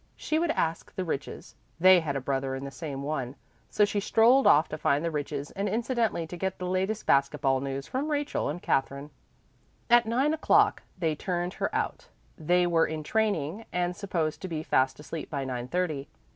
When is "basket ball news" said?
7.05-7.85